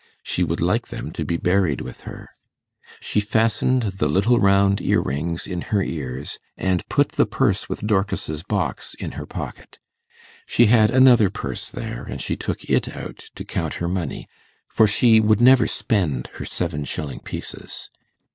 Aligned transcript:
She 0.23 0.43
would 0.43 0.61
like 0.61 0.87
them 0.87 1.11
to 1.11 1.23
be 1.23 1.37
buried 1.37 1.79
with 1.79 2.01
her. 2.09 2.31
She 2.99 3.19
fastened 3.19 3.83
the 3.83 4.07
little 4.07 4.39
round 4.39 4.81
earrings 4.81 5.45
in 5.45 5.61
her 5.61 5.83
ears, 5.83 6.39
and 6.57 6.83
put 6.89 7.09
the 7.11 7.27
purse 7.27 7.69
with 7.69 7.85
Dorcas's 7.85 8.41
box 8.41 8.95
in 8.95 9.11
her 9.11 9.27
pocket. 9.27 9.77
She 10.47 10.65
had 10.65 10.89
another 10.89 11.29
purse 11.29 11.69
there, 11.69 12.03
and 12.03 12.19
she 12.19 12.35
took 12.35 12.67
it 12.67 12.89
out 12.97 13.25
to 13.35 13.45
count 13.45 13.75
her 13.75 13.87
money, 13.87 14.27
for 14.67 14.87
she 14.87 15.19
would 15.19 15.39
never 15.39 15.67
spend 15.67 16.31
her 16.33 16.45
seven 16.45 16.83
shilling 16.83 17.19
pieces. 17.19 17.91